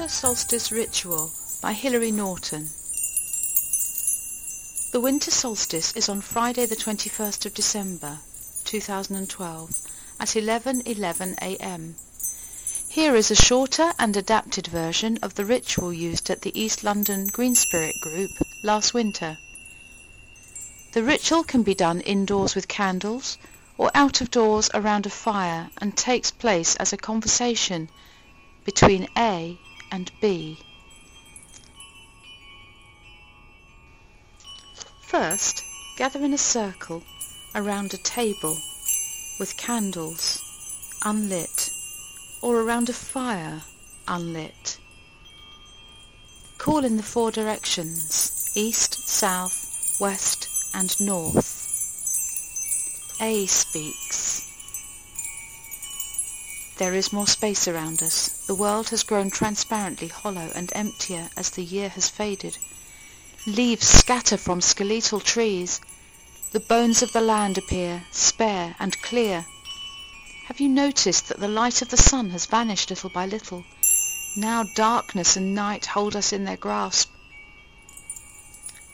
Winter 0.00 0.14
Solstice 0.14 0.72
Ritual 0.72 1.30
by 1.60 1.74
Hilary 1.74 2.10
Norton 2.10 2.70
The 4.92 4.98
winter 4.98 5.30
solstice 5.30 5.92
is 5.94 6.08
on 6.08 6.22
Friday 6.22 6.64
the 6.64 6.74
21st 6.74 7.44
of 7.44 7.52
December 7.52 8.20
2012 8.64 9.70
at 10.18 10.28
11.11 10.28 11.34
a.m. 11.42 11.96
Here 12.88 13.14
is 13.14 13.30
a 13.30 13.34
shorter 13.34 13.92
and 13.98 14.16
adapted 14.16 14.68
version 14.68 15.18
of 15.20 15.34
the 15.34 15.44
ritual 15.44 15.92
used 15.92 16.30
at 16.30 16.40
the 16.40 16.58
East 16.58 16.82
London 16.82 17.26
Green 17.26 17.54
Spirit 17.54 17.94
Group 18.00 18.30
last 18.64 18.94
winter. 18.94 19.36
The 20.92 21.02
ritual 21.02 21.44
can 21.44 21.62
be 21.62 21.74
done 21.74 22.00
indoors 22.00 22.54
with 22.54 22.68
candles 22.68 23.36
or 23.76 23.90
out 23.94 24.22
of 24.22 24.30
doors 24.30 24.70
around 24.72 25.04
a 25.04 25.10
fire 25.10 25.68
and 25.76 25.94
takes 25.94 26.30
place 26.30 26.74
as 26.76 26.94
a 26.94 26.96
conversation 26.96 27.90
between 28.64 29.06
A 29.14 29.58
and 29.90 30.10
B. 30.20 30.58
First, 35.02 35.64
gather 35.96 36.22
in 36.24 36.32
a 36.32 36.38
circle 36.38 37.02
around 37.54 37.92
a 37.92 37.98
table 37.98 38.56
with 39.38 39.56
candles 39.56 40.40
unlit 41.04 41.70
or 42.42 42.60
around 42.60 42.88
a 42.88 42.92
fire 42.92 43.62
unlit. 44.06 44.78
Call 46.58 46.84
in 46.84 46.96
the 46.96 47.02
four 47.02 47.30
directions 47.30 48.52
east, 48.54 49.08
south, 49.08 49.96
west 50.00 50.48
and 50.74 51.00
north. 51.00 51.66
A 53.20 53.46
speaks. 53.46 54.29
There 56.80 56.94
is 56.94 57.12
more 57.12 57.26
space 57.26 57.68
around 57.68 58.02
us. 58.02 58.30
The 58.46 58.54
world 58.54 58.88
has 58.88 59.02
grown 59.02 59.30
transparently 59.30 60.08
hollow 60.08 60.50
and 60.54 60.72
emptier 60.74 61.28
as 61.36 61.50
the 61.50 61.62
year 61.62 61.90
has 61.90 62.08
faded. 62.08 62.56
Leaves 63.46 63.86
scatter 63.86 64.38
from 64.38 64.62
skeletal 64.62 65.20
trees. 65.20 65.82
The 66.52 66.60
bones 66.60 67.02
of 67.02 67.12
the 67.12 67.20
land 67.20 67.58
appear, 67.58 68.06
spare 68.12 68.76
and 68.78 68.98
clear. 69.02 69.44
Have 70.46 70.58
you 70.58 70.70
noticed 70.70 71.28
that 71.28 71.38
the 71.38 71.48
light 71.48 71.82
of 71.82 71.90
the 71.90 71.98
sun 71.98 72.30
has 72.30 72.46
vanished 72.46 72.88
little 72.88 73.10
by 73.10 73.26
little? 73.26 73.62
Now 74.34 74.64
darkness 74.74 75.36
and 75.36 75.54
night 75.54 75.84
hold 75.84 76.16
us 76.16 76.32
in 76.32 76.44
their 76.44 76.56
grasp. 76.56 77.10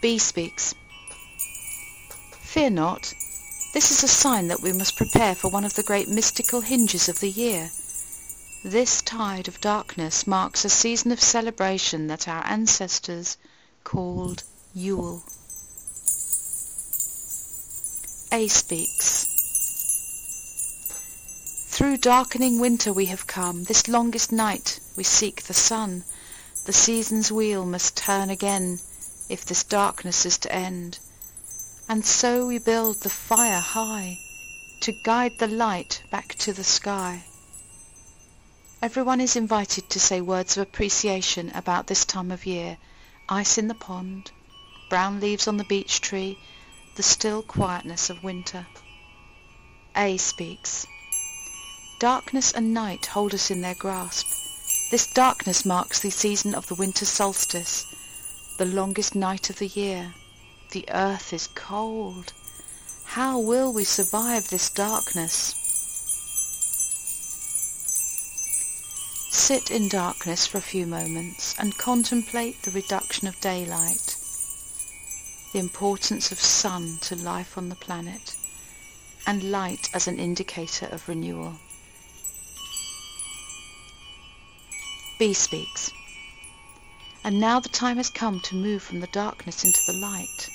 B 0.00 0.18
speaks. 0.18 0.74
Fear 2.40 2.70
not. 2.70 3.14
This 3.76 3.90
is 3.90 4.02
a 4.02 4.08
sign 4.08 4.48
that 4.48 4.62
we 4.62 4.72
must 4.72 4.96
prepare 4.96 5.34
for 5.34 5.50
one 5.50 5.62
of 5.62 5.74
the 5.74 5.82
great 5.82 6.08
mystical 6.08 6.62
hinges 6.62 7.10
of 7.10 7.20
the 7.20 7.28
year. 7.28 7.68
This 8.64 9.02
tide 9.02 9.48
of 9.48 9.60
darkness 9.60 10.26
marks 10.26 10.64
a 10.64 10.70
season 10.70 11.12
of 11.12 11.20
celebration 11.20 12.06
that 12.06 12.26
our 12.26 12.42
ancestors 12.46 13.36
called 13.84 14.44
Yule. 14.72 15.22
A 18.32 18.48
speaks. 18.48 19.26
Through 21.68 21.98
darkening 21.98 22.58
winter 22.58 22.94
we 22.94 23.04
have 23.04 23.26
come, 23.26 23.64
this 23.64 23.88
longest 23.88 24.32
night 24.32 24.80
we 24.96 25.04
seek 25.04 25.42
the 25.42 25.52
sun. 25.52 26.04
The 26.64 26.72
season's 26.72 27.30
wheel 27.30 27.66
must 27.66 27.94
turn 27.94 28.30
again, 28.30 28.78
if 29.28 29.44
this 29.44 29.64
darkness 29.64 30.24
is 30.24 30.38
to 30.38 30.50
end. 30.50 30.98
And 31.88 32.04
so 32.04 32.48
we 32.48 32.58
build 32.58 33.02
the 33.02 33.10
fire 33.10 33.60
high, 33.60 34.18
to 34.80 34.92
guide 34.92 35.38
the 35.38 35.46
light 35.46 36.02
back 36.10 36.34
to 36.36 36.52
the 36.52 36.64
sky. 36.64 37.24
Everyone 38.82 39.20
is 39.20 39.36
invited 39.36 39.88
to 39.90 40.00
say 40.00 40.20
words 40.20 40.56
of 40.56 40.62
appreciation 40.64 41.52
about 41.54 41.86
this 41.86 42.04
time 42.04 42.32
of 42.32 42.44
year. 42.44 42.76
Ice 43.28 43.56
in 43.56 43.68
the 43.68 43.74
pond, 43.74 44.32
brown 44.90 45.20
leaves 45.20 45.46
on 45.46 45.58
the 45.58 45.64
beech 45.64 46.00
tree, 46.00 46.38
the 46.96 47.04
still 47.04 47.42
quietness 47.42 48.10
of 48.10 48.24
winter. 48.24 48.66
A 49.94 50.16
speaks. 50.16 50.86
Darkness 52.00 52.52
and 52.52 52.74
night 52.74 53.06
hold 53.06 53.32
us 53.32 53.50
in 53.50 53.60
their 53.60 53.76
grasp. 53.76 54.26
This 54.90 55.06
darkness 55.06 55.64
marks 55.64 56.00
the 56.00 56.10
season 56.10 56.52
of 56.54 56.66
the 56.66 56.74
winter 56.74 57.04
solstice, 57.04 57.86
the 58.58 58.66
longest 58.66 59.14
night 59.14 59.50
of 59.50 59.58
the 59.58 59.68
year. 59.68 60.12
The 60.72 60.88
earth 60.90 61.32
is 61.32 61.48
cold. 61.54 62.32
How 63.04 63.38
will 63.38 63.72
we 63.72 63.84
survive 63.84 64.48
this 64.48 64.68
darkness? 64.68 65.54
Sit 69.30 69.70
in 69.70 69.88
darkness 69.88 70.46
for 70.46 70.58
a 70.58 70.72
few 70.72 70.84
moments 70.86 71.54
and 71.58 71.78
contemplate 71.78 72.62
the 72.62 72.72
reduction 72.72 73.28
of 73.28 73.40
daylight, 73.40 74.16
the 75.52 75.60
importance 75.60 76.32
of 76.32 76.40
sun 76.40 76.98
to 77.02 77.14
life 77.14 77.56
on 77.56 77.68
the 77.68 77.76
planet, 77.76 78.34
and 79.24 79.52
light 79.52 79.88
as 79.94 80.08
an 80.08 80.18
indicator 80.18 80.86
of 80.86 81.08
renewal. 81.08 81.54
B 85.18 85.32
speaks. 85.32 85.92
And 87.24 87.40
now 87.40 87.60
the 87.60 87.68
time 87.68 87.96
has 87.96 88.10
come 88.10 88.40
to 88.40 88.56
move 88.56 88.82
from 88.82 89.00
the 89.00 89.06
darkness 89.06 89.64
into 89.64 89.80
the 89.86 89.94
light. 89.94 90.48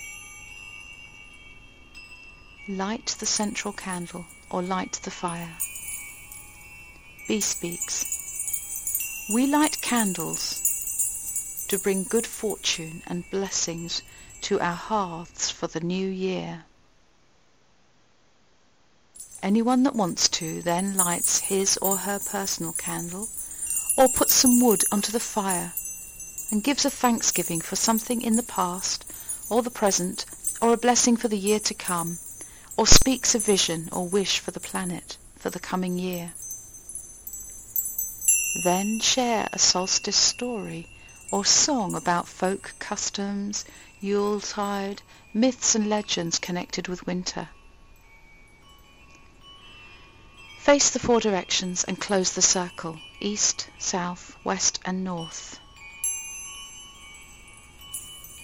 Light 2.67 3.15
the 3.17 3.25
central 3.25 3.73
candle 3.73 4.27
or 4.51 4.61
light 4.61 4.99
the 5.01 5.09
fire. 5.09 5.57
B 7.27 7.39
speaks. 7.41 9.25
We 9.33 9.47
light 9.47 9.81
candles 9.81 11.65
to 11.69 11.79
bring 11.79 12.03
good 12.03 12.27
fortune 12.27 13.01
and 13.07 13.29
blessings 13.31 14.03
to 14.41 14.59
our 14.59 14.75
hearths 14.75 15.49
for 15.49 15.65
the 15.65 15.79
new 15.79 16.07
year. 16.07 16.65
Anyone 19.41 19.81
that 19.83 19.95
wants 19.95 20.29
to 20.29 20.61
then 20.61 20.95
lights 20.95 21.39
his 21.39 21.77
or 21.77 21.97
her 21.97 22.19
personal 22.19 22.73
candle 22.73 23.27
or 23.97 24.07
puts 24.07 24.35
some 24.35 24.61
wood 24.61 24.83
onto 24.91 25.11
the 25.11 25.19
fire 25.19 25.73
and 26.51 26.63
gives 26.63 26.85
a 26.85 26.91
thanksgiving 26.91 27.59
for 27.59 27.75
something 27.75 28.21
in 28.21 28.35
the 28.35 28.43
past 28.43 29.03
or 29.49 29.63
the 29.63 29.71
present 29.71 30.25
or 30.61 30.73
a 30.73 30.77
blessing 30.77 31.17
for 31.17 31.27
the 31.27 31.39
year 31.39 31.59
to 31.59 31.73
come 31.73 32.19
or 32.81 32.87
speaks 32.87 33.35
a 33.35 33.37
vision 33.37 33.87
or 33.91 34.07
wish 34.07 34.39
for 34.39 34.49
the 34.49 34.59
planet 34.59 35.15
for 35.37 35.51
the 35.51 35.59
coming 35.59 35.99
year. 35.99 36.33
Then 38.63 38.99
share 38.99 39.47
a 39.53 39.59
solstice 39.59 40.15
story 40.15 40.87
or 41.31 41.45
song 41.45 41.93
about 41.93 42.27
folk 42.27 42.73
customs, 42.79 43.65
Yuletide, 43.99 45.03
myths 45.31 45.75
and 45.75 45.91
legends 45.91 46.39
connected 46.39 46.87
with 46.87 47.05
winter. 47.05 47.49
Face 50.57 50.89
the 50.89 50.97
four 50.97 51.19
directions 51.19 51.83
and 51.83 52.01
close 52.01 52.33
the 52.33 52.41
circle, 52.41 52.97
east, 53.19 53.67
south, 53.77 54.35
west 54.43 54.79
and 54.83 55.03
north. 55.03 55.59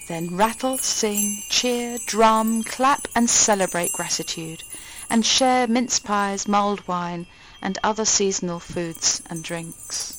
Then 0.07 0.38
rattle, 0.38 0.78
sing, 0.78 1.44
cheer, 1.50 1.97
drum, 2.06 2.63
clap 2.63 3.09
and 3.13 3.29
celebrate 3.29 3.91
gratitude, 3.91 4.63
and 5.09 5.25
share 5.25 5.68
mince 5.68 6.00
pies, 6.00 6.47
mulled 6.47 6.88
wine, 6.88 7.28
and 7.62 7.78
other 7.84 8.06
seasonal 8.06 8.62
foods 8.62 9.22
and 9.29 9.44
drinks. 9.44 10.13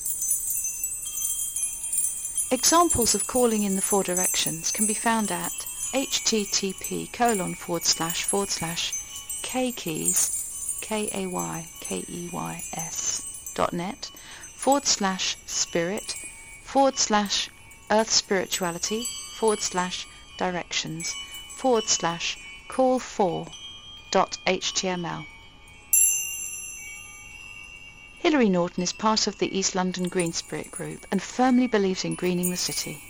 Examples 2.50 3.14
of 3.14 3.26
calling 3.26 3.62
in 3.62 3.76
the 3.76 3.82
four 3.82 4.02
directions 4.02 4.70
can 4.73 4.87
be 4.87 4.94
found 4.94 5.31
at 5.31 5.52
http 5.94 7.11
colon 7.12 7.55
forward 7.55 7.84
slash 7.84 8.25
forward 8.25 8.50
slash 8.50 8.93
kaykeys, 9.43 10.81
K-A-Y-K-E-Y-S 10.82 11.23
dot 13.55 13.73
net 13.73 14.11
forward 14.55 14.87
slash 14.87 15.37
spirit 15.46 16.14
forward 16.62 16.99
slash 16.99 17.49
earth 17.91 18.11
spirituality 18.11 19.06
forward 19.38 19.61
slash 19.61 20.05
directions 20.37 21.14
forward 21.55 21.88
slash 21.88 22.37
call 22.67 22.99
for 22.99 23.46
dot 24.11 24.37
html. 24.44 25.25
Hilary 28.19 28.49
Norton 28.49 28.82
is 28.82 28.93
part 28.93 29.29
of 29.29 29.38
the 29.38 29.56
East 29.56 29.76
London 29.76 30.08
Green 30.08 30.32
Spirit 30.32 30.73
Group 30.73 31.06
and 31.12 31.23
firmly 31.23 31.69
believes 31.69 32.05
in 32.05 32.17
greening 32.17 32.50
the 32.50 32.56
city. 32.56 33.07